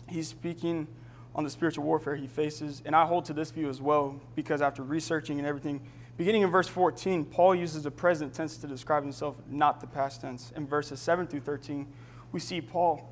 He's 0.09 0.27
speaking 0.27 0.87
on 1.35 1.43
the 1.43 1.49
spiritual 1.49 1.85
warfare 1.85 2.15
he 2.15 2.27
faces, 2.27 2.81
and 2.85 2.95
I 2.95 3.05
hold 3.05 3.25
to 3.25 3.33
this 3.33 3.51
view 3.51 3.69
as 3.69 3.81
well 3.81 4.19
because 4.35 4.61
after 4.61 4.83
researching 4.83 5.37
and 5.37 5.47
everything, 5.47 5.81
beginning 6.17 6.41
in 6.41 6.49
verse 6.49 6.67
14, 6.67 7.25
Paul 7.25 7.55
uses 7.55 7.83
the 7.83 7.91
present 7.91 8.33
tense 8.33 8.57
to 8.57 8.67
describe 8.67 9.03
himself, 9.03 9.37
not 9.49 9.79
the 9.79 9.87
past 9.87 10.21
tense. 10.21 10.51
In 10.55 10.67
verses 10.67 10.99
7 10.99 11.27
through 11.27 11.41
13, 11.41 11.87
we 12.31 12.39
see 12.39 12.61
Paul 12.61 13.07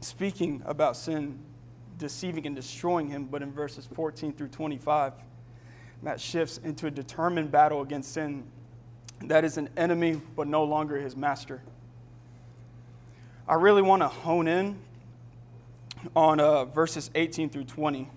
speaking 0.00 0.62
about 0.64 0.96
sin, 0.96 1.38
deceiving 1.98 2.46
and 2.46 2.56
destroying 2.56 3.08
him, 3.08 3.26
but 3.26 3.42
in 3.42 3.52
verses 3.52 3.86
14 3.92 4.32
through 4.32 4.48
25, 4.48 5.12
that 6.04 6.20
shifts 6.20 6.58
into 6.58 6.86
a 6.86 6.90
determined 6.90 7.50
battle 7.52 7.82
against 7.82 8.12
sin 8.12 8.44
that 9.28 9.44
is 9.44 9.56
an 9.56 9.68
enemy 9.76 10.20
but 10.36 10.46
no 10.46 10.64
longer 10.64 10.96
his 10.96 11.16
master. 11.16 11.62
I 13.46 13.54
really 13.54 13.82
want 13.82 14.02
to 14.02 14.08
hone 14.08 14.48
in 14.48 14.78
on 16.14 16.40
uh, 16.40 16.64
verses 16.64 17.10
18 17.14 17.50
through 17.50 17.64
20. 17.64 18.08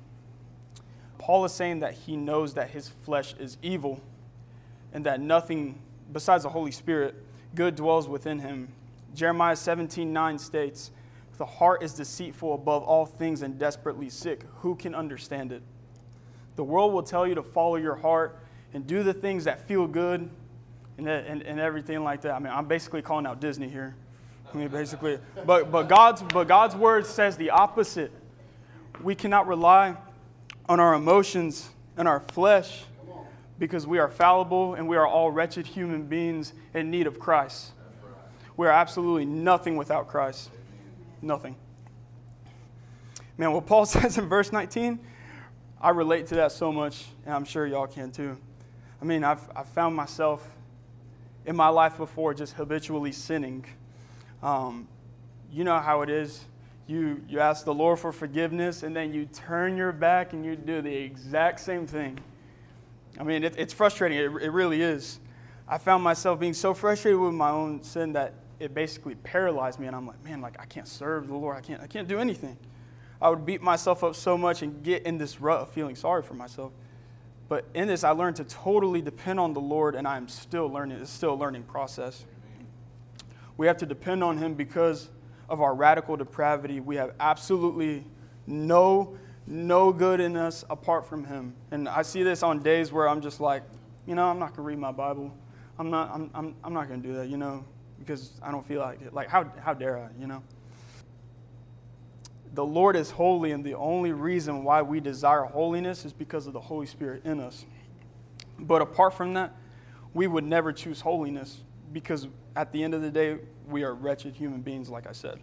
Paul 1.17 1.45
is 1.45 1.51
saying 1.53 1.79
that 1.79 1.93
he 1.93 2.15
knows 2.15 2.53
that 2.53 2.69
his 2.69 2.89
flesh 3.03 3.35
is 3.39 3.57
evil 3.61 3.99
and 4.93 5.05
that 5.05 5.19
nothing 5.19 5.81
besides 6.11 6.43
the 6.43 6.49
Holy 6.49 6.71
Spirit 6.71 7.15
good 7.55 7.75
dwells 7.75 8.07
within 8.07 8.39
him. 8.39 8.69
Jeremiah 9.13 9.55
17 9.55 10.11
9 10.11 10.37
states, 10.37 10.91
The 11.37 11.45
heart 11.45 11.83
is 11.83 11.93
deceitful 11.93 12.53
above 12.53 12.83
all 12.83 13.05
things 13.05 13.41
and 13.41 13.57
desperately 13.57 14.09
sick. 14.09 14.43
Who 14.59 14.75
can 14.75 14.93
understand 14.93 15.51
it? 15.51 15.63
The 16.55 16.63
world 16.63 16.93
will 16.93 17.03
tell 17.03 17.25
you 17.27 17.35
to 17.35 17.43
follow 17.43 17.75
your 17.75 17.95
heart 17.95 18.39
and 18.73 18.85
do 18.85 19.03
the 19.03 19.13
things 19.13 19.45
that 19.45 19.67
feel 19.67 19.87
good 19.87 20.29
and, 20.97 21.07
and, 21.07 21.41
and 21.41 21.59
everything 21.59 22.03
like 22.03 22.21
that. 22.21 22.33
I 22.33 22.39
mean, 22.39 22.53
I'm 22.53 22.67
basically 22.67 23.01
calling 23.01 23.25
out 23.25 23.41
Disney 23.41 23.69
here. 23.69 23.95
I 24.55 24.57
mean, 24.57 24.67
basically, 24.69 25.19
but, 25.45 25.69
but, 25.69 25.89
God's, 25.89 26.21
but 26.21 26.47
God's 26.47 26.77
word 26.77 27.05
says 27.05 27.35
the 27.35 27.49
opposite. 27.49 28.09
We 29.03 29.13
cannot 29.13 29.47
rely 29.47 29.97
on 30.69 30.79
our 30.79 30.93
emotions 30.93 31.69
and 31.97 32.07
our 32.07 32.21
flesh 32.21 32.85
because 33.59 33.85
we 33.85 33.99
are 33.99 34.07
fallible 34.07 34.75
and 34.75 34.87
we 34.87 34.95
are 34.95 35.05
all 35.05 35.29
wretched 35.29 35.67
human 35.67 36.03
beings 36.05 36.53
in 36.73 36.89
need 36.89 37.05
of 37.05 37.19
Christ. 37.19 37.73
We 38.55 38.65
are 38.65 38.71
absolutely 38.71 39.25
nothing 39.25 39.75
without 39.75 40.07
Christ. 40.07 40.49
Nothing. 41.21 41.57
Man, 43.37 43.51
what 43.51 43.65
Paul 43.65 43.85
says 43.85 44.17
in 44.17 44.29
verse 44.29 44.53
19, 44.53 44.99
I 45.81 45.89
relate 45.89 46.27
to 46.27 46.35
that 46.35 46.53
so 46.53 46.71
much, 46.71 47.03
and 47.25 47.35
I'm 47.35 47.43
sure 47.43 47.67
y'all 47.67 47.87
can 47.87 48.09
too. 48.09 48.37
I 49.01 49.05
mean, 49.05 49.25
I've, 49.25 49.49
I've 49.53 49.67
found 49.67 49.97
myself 49.97 50.47
in 51.45 51.57
my 51.57 51.67
life 51.67 51.97
before 51.97 52.33
just 52.33 52.53
habitually 52.53 53.11
sinning. 53.11 53.65
Um, 54.45 54.87
you 55.51 55.63
know 55.63 55.79
how 55.79 56.03
it 56.03 56.09
is. 56.11 56.45
You, 56.85 57.19
you 57.27 57.39
ask 57.39 57.65
the 57.65 57.73
Lord 57.73 57.97
for 57.97 58.11
forgiveness, 58.11 58.83
and 58.83 58.95
then 58.95 59.11
you 59.11 59.25
turn 59.25 59.75
your 59.75 59.91
back 59.91 60.33
and 60.33 60.45
you 60.45 60.55
do 60.55 60.83
the 60.83 60.95
exact 60.95 61.59
same 61.59 61.87
thing. 61.87 62.19
I 63.19 63.23
mean, 63.23 63.43
it, 63.43 63.55
it's 63.57 63.73
frustrating. 63.73 64.19
It, 64.19 64.43
it 64.43 64.51
really 64.51 64.83
is. 64.83 65.19
I 65.67 65.79
found 65.79 66.03
myself 66.03 66.39
being 66.39 66.53
so 66.53 66.75
frustrated 66.75 67.19
with 67.19 67.33
my 67.33 67.49
own 67.49 67.81
sin 67.81 68.13
that 68.13 68.35
it 68.59 68.75
basically 68.75 69.15
paralyzed 69.15 69.79
me, 69.79 69.87
and 69.87 69.95
I'm 69.95 70.05
like, 70.05 70.23
man, 70.23 70.41
like 70.41 70.59
I 70.59 70.65
can't 70.65 70.87
serve 70.87 71.27
the 71.27 71.33
Lord. 71.33 71.57
I 71.57 71.61
can't, 71.61 71.81
I 71.81 71.87
can't 71.87 72.07
do 72.07 72.19
anything. 72.19 72.55
I 73.19 73.29
would 73.29 73.47
beat 73.47 73.63
myself 73.63 74.03
up 74.03 74.13
so 74.13 74.37
much 74.37 74.61
and 74.61 74.83
get 74.83 75.07
in 75.07 75.17
this 75.17 75.41
rut 75.41 75.61
of 75.61 75.71
feeling 75.71 75.95
sorry 75.95 76.21
for 76.21 76.35
myself. 76.35 76.71
But 77.49 77.65
in 77.73 77.87
this, 77.87 78.03
I 78.03 78.11
learned 78.11 78.35
to 78.35 78.43
totally 78.43 79.01
depend 79.01 79.39
on 79.39 79.53
the 79.53 79.61
Lord, 79.61 79.95
and 79.95 80.07
I'm 80.07 80.27
still 80.27 80.67
learning. 80.67 80.99
It's 80.99 81.09
still 81.09 81.33
a 81.33 81.35
learning 81.35 81.63
process. 81.63 82.25
We 83.57 83.67
have 83.67 83.77
to 83.77 83.85
depend 83.85 84.23
on 84.23 84.37
Him 84.37 84.53
because 84.53 85.09
of 85.49 85.61
our 85.61 85.75
radical 85.75 86.17
depravity. 86.17 86.79
We 86.79 86.95
have 86.97 87.13
absolutely 87.19 88.05
no, 88.47 89.17
no 89.47 89.93
good 89.93 90.19
in 90.19 90.35
us 90.35 90.65
apart 90.69 91.07
from 91.07 91.23
Him. 91.25 91.55
And 91.71 91.87
I 91.87 92.01
see 92.01 92.23
this 92.23 92.43
on 92.43 92.61
days 92.61 92.91
where 92.91 93.07
I'm 93.07 93.21
just 93.21 93.39
like, 93.39 93.63
you 94.05 94.15
know, 94.15 94.25
I'm 94.25 94.39
not 94.39 94.49
going 94.49 94.57
to 94.57 94.61
read 94.63 94.79
my 94.79 94.91
Bible. 94.91 95.35
I'm 95.77 95.89
not, 95.89 96.11
I'm, 96.11 96.29
I'm, 96.33 96.55
I'm 96.63 96.73
not 96.73 96.87
going 96.87 97.01
to 97.01 97.07
do 97.07 97.15
that, 97.15 97.27
you 97.27 97.37
know, 97.37 97.65
because 97.99 98.39
I 98.41 98.51
don't 98.51 98.65
feel 98.65 98.81
like 98.81 99.01
it. 99.01 99.13
Like, 99.13 99.29
how, 99.29 99.51
how 99.61 99.73
dare 99.73 99.97
I, 99.97 100.09
you 100.19 100.27
know? 100.27 100.43
the 102.55 102.65
Lord 102.65 102.95
is 102.95 103.11
holy, 103.11 103.51
and 103.51 103.63
the 103.63 103.75
only 103.75 104.13
reason 104.13 104.63
why 104.63 104.81
we 104.81 105.01
desire 105.01 105.43
holiness 105.43 106.05
is 106.05 106.13
because 106.13 106.47
of 106.47 106.53
the 106.53 106.61
Holy 106.61 106.85
Spirit 106.85 107.25
in 107.25 107.41
us. 107.41 107.65
But 108.57 108.81
apart 108.81 109.13
from 109.13 109.33
that, 109.33 109.53
we 110.13 110.25
would 110.25 110.45
never 110.45 110.71
choose 110.71 111.01
holiness 111.01 111.64
because 111.95 112.27
at 112.55 112.71
the 112.71 112.83
end 112.83 112.93
of 112.93 113.01
the 113.01 113.09
day, 113.09 113.37
we 113.67 113.83
are 113.83 113.95
wretched 113.95 114.35
human 114.35 114.61
beings, 114.61 114.89
like 114.89 115.07
I 115.07 115.13
said. 115.13 115.39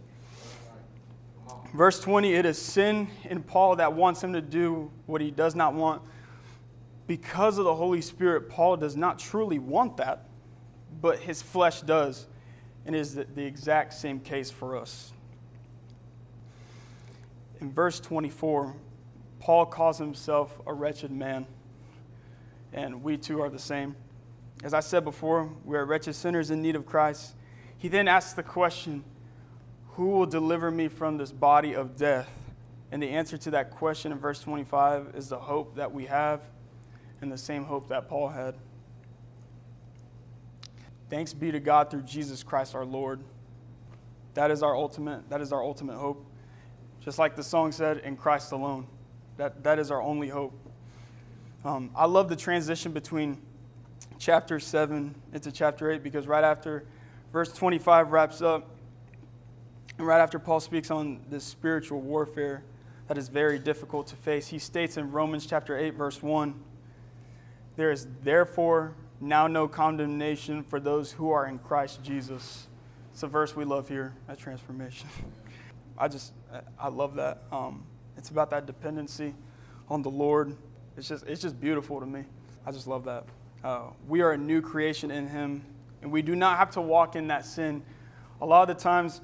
Verse 1.73 1.99
20 1.99 2.33
it 2.33 2.45
is 2.45 2.57
sin 2.57 3.09
in 3.25 3.41
Paul 3.41 3.75
that 3.77 3.93
wants 3.93 4.23
him 4.23 4.33
to 4.33 4.41
do 4.41 4.91
what 5.07 5.19
he 5.19 5.31
does 5.31 5.55
not 5.55 5.73
want. 5.73 6.01
Because 7.07 7.57
of 7.57 7.65
the 7.65 7.75
Holy 7.75 8.01
Spirit, 8.01 8.49
Paul 8.49 8.77
does 8.77 8.95
not 8.95 9.19
truly 9.19 9.59
want 9.59 9.97
that, 9.97 10.27
but 11.01 11.19
his 11.19 11.41
flesh 11.41 11.81
does. 11.81 12.27
And 12.85 12.95
it 12.95 12.99
is 12.99 13.15
the, 13.15 13.43
exact 13.43 13.93
same 13.93 14.19
case 14.19 14.51
for 14.51 14.77
us 14.77 15.11
in 17.63 17.71
verse 17.71 18.01
24, 18.01 18.75
Paul 19.39 19.65
calls 19.65 19.97
himself 19.97 20.59
a 20.67 20.73
wretched 20.73 21.11
man, 21.11 21.45
and 22.73 23.01
we 23.01 23.15
too 23.15 23.41
are 23.41 23.49
the 23.49 23.57
same. 23.57 23.95
As 24.63 24.73
I 24.73 24.79
said 24.79 25.03
before, 25.03 25.49
we 25.65 25.75
are 25.75 25.85
wretched 25.85 26.13
sinners 26.13 26.49
in 26.49 26.61
need 26.61 26.77
of 26.77 26.85
Christ. 26.85 27.35
He 27.77 27.89
then 27.89 28.07
asks 28.07 28.31
the 28.31 28.43
question, 28.43 29.03
Who 29.89 30.07
will 30.07 30.25
deliver 30.25 30.71
me 30.71 30.87
from 30.87 31.17
this 31.17 31.33
body 31.33 31.73
of 31.73 31.97
death? 31.97 32.29
And 32.89 33.03
the 33.03 33.09
answer 33.09 33.37
to 33.39 33.51
that 33.51 33.71
question 33.71 34.13
in 34.13 34.19
verse 34.19 34.39
25 34.39 35.15
is 35.15 35.27
the 35.27 35.37
hope 35.37 35.75
that 35.75 35.91
we 35.91 36.05
have 36.05 36.41
and 37.19 37.29
the 37.29 37.37
same 37.37 37.65
hope 37.65 37.89
that 37.89 38.07
Paul 38.07 38.29
had. 38.29 38.55
Thanks 41.09 41.33
be 41.33 41.51
to 41.51 41.59
God 41.59 41.91
through 41.91 42.03
Jesus 42.03 42.41
Christ 42.41 42.73
our 42.73 42.85
Lord. 42.85 43.19
That 44.33 44.49
is 44.49 44.63
our 44.63 44.75
ultimate, 44.75 45.29
that 45.29 45.41
is 45.41 45.51
our 45.51 45.61
ultimate 45.61 45.97
hope. 45.97 46.25
Just 47.01 47.19
like 47.19 47.35
the 47.35 47.43
song 47.43 47.73
said, 47.73 47.97
in 47.97 48.15
Christ 48.15 48.53
alone. 48.53 48.87
That, 49.35 49.63
that 49.63 49.77
is 49.77 49.91
our 49.91 50.01
only 50.01 50.29
hope. 50.29 50.57
Um, 51.65 51.91
I 51.95 52.05
love 52.05 52.29
the 52.29 52.35
transition 52.35 52.93
between 52.93 53.41
chapter 54.23 54.57
7 54.57 55.13
into 55.33 55.51
chapter 55.51 55.91
8 55.91 56.01
because 56.01 56.27
right 56.27 56.45
after 56.45 56.85
verse 57.33 57.51
25 57.51 58.13
wraps 58.13 58.41
up, 58.41 58.69
And 59.97 60.07
right 60.07 60.21
after 60.21 60.39
Paul 60.39 60.61
speaks 60.61 60.89
on 60.89 61.19
this 61.29 61.43
spiritual 61.43 61.99
warfare 61.99 62.63
that 63.09 63.17
is 63.17 63.27
very 63.27 63.59
difficult 63.59 64.07
to 64.07 64.15
face, 64.15 64.47
he 64.47 64.59
states 64.59 64.95
in 64.95 65.11
Romans 65.11 65.45
chapter 65.45 65.77
8, 65.77 65.95
verse 65.95 66.23
1 66.23 66.55
There 67.75 67.91
is 67.91 68.07
therefore 68.23 68.95
now 69.19 69.47
no 69.47 69.67
condemnation 69.67 70.63
for 70.63 70.79
those 70.79 71.11
who 71.11 71.31
are 71.31 71.45
in 71.45 71.59
Christ 71.59 72.01
Jesus. 72.01 72.67
It's 73.11 73.23
a 73.23 73.27
verse 73.27 73.57
we 73.57 73.65
love 73.65 73.89
here 73.89 74.15
at 74.29 74.39
Transformation. 74.39 75.09
I 75.97 76.07
just, 76.07 76.31
I 76.79 76.87
love 76.87 77.15
that. 77.15 77.43
Um, 77.51 77.83
it's 78.15 78.29
about 78.29 78.51
that 78.51 78.67
dependency 78.67 79.35
on 79.89 80.01
the 80.01 80.09
Lord. 80.09 80.55
It's 80.95 81.09
just, 81.09 81.25
it's 81.27 81.41
just 81.41 81.59
beautiful 81.59 81.99
to 81.99 82.05
me. 82.05 82.23
I 82.65 82.71
just 82.71 82.87
love 82.87 83.03
that. 83.03 83.25
Uh, 83.63 83.83
we 84.09 84.21
are 84.21 84.33
a 84.33 84.37
new 84.37 84.61
creation 84.61 85.09
in 85.09 85.27
Him, 85.27 85.63
and 86.01 86.11
we 86.11 86.21
do 86.21 86.35
not 86.35 86.57
have 86.57 86.71
to 86.71 86.81
walk 86.81 87.15
in 87.15 87.27
that 87.27 87.45
sin. 87.45 87.81
A 88.41 88.45
lot 88.45 88.69
of 88.69 88.75
the 88.75 88.81
times 88.81 89.21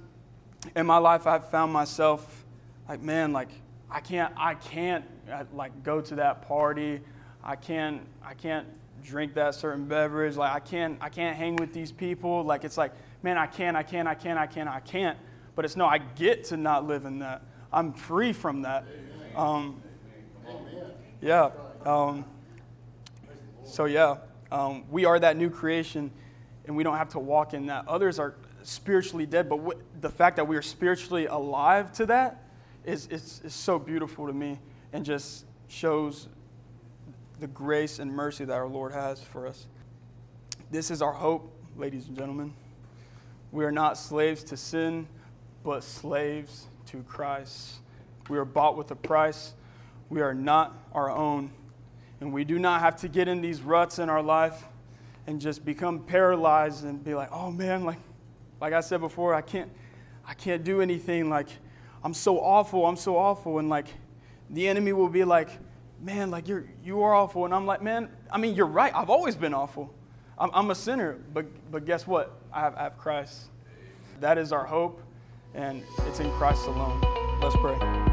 in 0.75 0.85
my 0.85 0.97
life, 0.97 1.27
I've 1.27 1.49
found 1.49 1.73
myself 1.73 2.45
like, 2.87 3.01
man, 3.01 3.33
like 3.33 3.49
I 3.91 3.99
can't, 3.99 4.33
I 4.37 4.55
can't 4.55 5.03
uh, 5.31 5.43
like 5.53 5.83
go 5.83 5.99
to 5.99 6.15
that 6.15 6.47
party. 6.47 7.01
I 7.43 7.55
can't, 7.55 8.01
I 8.23 8.33
can't 8.33 8.65
drink 9.03 9.33
that 9.33 9.55
certain 9.55 9.85
beverage. 9.85 10.37
Like 10.37 10.53
I 10.53 10.59
can't, 10.59 10.97
I 11.01 11.09
can't 11.09 11.35
hang 11.35 11.57
with 11.57 11.73
these 11.73 11.91
people. 11.91 12.43
Like 12.43 12.63
it's 12.63 12.77
like, 12.77 12.93
man, 13.23 13.37
I 13.37 13.45
can't, 13.45 13.75
I 13.75 13.83
can't, 13.83 14.07
I 14.07 14.15
can't, 14.15 14.39
I 14.39 14.47
can't, 14.47 14.69
I 14.69 14.79
can't. 14.79 15.17
But 15.55 15.65
it's 15.65 15.75
no, 15.75 15.85
I 15.85 15.97
get 15.97 16.45
to 16.45 16.57
not 16.57 16.87
live 16.87 17.05
in 17.05 17.19
that. 17.19 17.41
I'm 17.73 17.91
free 17.91 18.31
from 18.31 18.61
that. 18.61 18.85
Um, 19.35 19.81
yeah. 21.21 21.49
Um, 21.85 22.23
so 23.63 23.85
yeah, 23.85 24.17
um, 24.51 24.85
we 24.89 25.05
are 25.05 25.19
that 25.19 25.37
new 25.37 25.49
creation, 25.49 26.11
and 26.65 26.75
we 26.75 26.83
don't 26.83 26.97
have 26.97 27.09
to 27.09 27.19
walk 27.19 27.53
in 27.53 27.67
that. 27.67 27.87
Others 27.87 28.19
are 28.19 28.35
spiritually 28.63 29.25
dead, 29.25 29.49
but 29.49 29.59
the 30.01 30.09
fact 30.09 30.35
that 30.35 30.47
we 30.47 30.55
are 30.57 30.61
spiritually 30.61 31.25
alive 31.27 31.91
to 31.93 32.05
that 32.07 32.43
is, 32.83 33.07
is, 33.07 33.41
is 33.43 33.53
so 33.53 33.79
beautiful 33.79 34.27
to 34.27 34.33
me, 34.33 34.59
and 34.93 35.05
just 35.05 35.45
shows 35.67 36.27
the 37.39 37.47
grace 37.47 37.99
and 37.99 38.11
mercy 38.11 38.45
that 38.45 38.53
our 38.53 38.67
Lord 38.67 38.91
has 38.91 39.21
for 39.21 39.47
us. 39.47 39.67
This 40.71 40.91
is 40.91 41.01
our 41.01 41.13
hope, 41.13 41.53
ladies 41.77 42.07
and 42.07 42.17
gentlemen. 42.17 42.53
We 43.51 43.65
are 43.65 43.71
not 43.71 43.97
slaves 43.97 44.43
to 44.45 44.57
sin, 44.57 45.07
but 45.63 45.83
slaves 45.83 46.67
to 46.87 47.03
Christ. 47.03 47.79
We 48.29 48.37
are 48.37 48.45
bought 48.45 48.77
with 48.77 48.91
a 48.91 48.95
price. 48.95 49.53
We 50.09 50.21
are 50.21 50.33
not 50.33 50.77
our 50.93 51.09
own. 51.09 51.51
And 52.21 52.33
we 52.33 52.43
do 52.43 52.59
not 52.59 52.81
have 52.81 52.97
to 52.97 53.07
get 53.07 53.27
in 53.27 53.41
these 53.41 53.61
ruts 53.61 53.99
in 53.99 54.09
our 54.09 54.21
life 54.21 54.63
and 55.27 55.39
just 55.39 55.63
become 55.63 55.99
paralyzed 55.99 56.83
and 56.83 57.03
be 57.03 57.13
like, 57.13 57.29
oh 57.31 57.51
man, 57.51 57.85
like, 57.85 57.99
like 58.59 58.73
I 58.73 58.81
said 58.81 58.99
before, 58.99 59.33
I 59.33 59.41
can't, 59.41 59.71
I 60.25 60.33
can't 60.33 60.63
do 60.63 60.81
anything. 60.81 61.29
Like, 61.29 61.47
I'm 62.03 62.13
so 62.13 62.39
awful, 62.39 62.85
I'm 62.85 62.97
so 62.97 63.17
awful. 63.17 63.59
And 63.59 63.69
like, 63.69 63.87
the 64.49 64.67
enemy 64.67 64.93
will 64.93 65.09
be 65.09 65.23
like, 65.23 65.49
man, 66.01 66.31
like, 66.31 66.47
you're, 66.47 66.65
you 66.83 67.01
are 67.03 67.13
awful. 67.13 67.45
And 67.45 67.53
I'm 67.53 67.65
like, 67.65 67.81
man, 67.81 68.09
I 68.31 68.37
mean, 68.37 68.55
you're 68.55 68.65
right. 68.65 68.93
I've 68.95 69.09
always 69.09 69.35
been 69.35 69.53
awful. 69.53 69.93
I'm, 70.37 70.49
I'm 70.53 70.71
a 70.71 70.75
sinner. 70.75 71.17
But, 71.33 71.45
but 71.71 71.85
guess 71.85 72.07
what? 72.07 72.39
I 72.51 72.61
have, 72.61 72.75
I 72.75 72.83
have 72.83 72.97
Christ. 72.97 73.47
That 74.19 74.37
is 74.37 74.51
our 74.51 74.65
hope, 74.65 75.01
and 75.53 75.83
it's 76.07 76.19
in 76.19 76.29
Christ 76.31 76.65
alone. 76.67 77.01
Let's 77.41 77.55
pray. 77.55 78.08